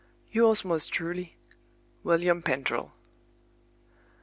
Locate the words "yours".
0.31-0.65